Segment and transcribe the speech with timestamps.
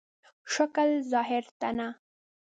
[0.53, 1.87] شکل ظاهر ته نه.